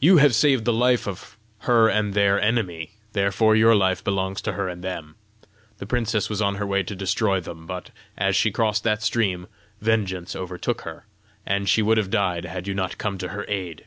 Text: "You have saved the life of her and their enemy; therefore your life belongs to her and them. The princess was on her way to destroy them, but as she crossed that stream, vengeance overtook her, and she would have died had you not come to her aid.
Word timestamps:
"You 0.00 0.16
have 0.16 0.34
saved 0.34 0.64
the 0.64 0.72
life 0.72 1.06
of 1.06 1.38
her 1.58 1.88
and 1.88 2.12
their 2.12 2.40
enemy; 2.40 2.94
therefore 3.12 3.54
your 3.54 3.76
life 3.76 4.02
belongs 4.02 4.40
to 4.42 4.54
her 4.54 4.68
and 4.68 4.82
them. 4.82 5.14
The 5.76 5.86
princess 5.86 6.28
was 6.28 6.42
on 6.42 6.56
her 6.56 6.66
way 6.66 6.82
to 6.82 6.96
destroy 6.96 7.38
them, 7.38 7.64
but 7.64 7.90
as 8.16 8.34
she 8.34 8.50
crossed 8.50 8.82
that 8.82 9.00
stream, 9.00 9.46
vengeance 9.80 10.34
overtook 10.34 10.80
her, 10.80 11.06
and 11.46 11.68
she 11.68 11.82
would 11.82 11.98
have 11.98 12.10
died 12.10 12.46
had 12.46 12.66
you 12.66 12.74
not 12.74 12.98
come 12.98 13.16
to 13.18 13.28
her 13.28 13.44
aid. 13.46 13.86